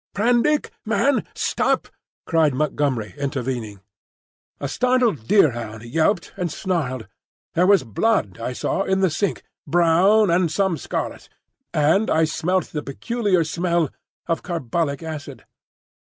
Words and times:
"Prendick, 0.15 0.71
man! 0.83 1.27
Stop!" 1.35 1.87
cried 2.25 2.55
Montgomery, 2.55 3.13
intervening. 3.19 3.81
A 4.59 4.67
startled 4.67 5.27
deerhound 5.27 5.83
yelped 5.83 6.33
and 6.37 6.51
snarled. 6.51 7.07
There 7.53 7.67
was 7.67 7.83
blood, 7.83 8.39
I 8.39 8.53
saw, 8.53 8.81
in 8.81 9.01
the 9.01 9.11
sink,—brown, 9.11 10.31
and 10.31 10.51
some 10.51 10.77
scarlet—and 10.77 12.09
I 12.09 12.23
smelt 12.23 12.71
the 12.71 12.81
peculiar 12.81 13.43
smell 13.43 13.91
of 14.25 14.41
carbolic 14.41 15.03
acid. 15.03 15.45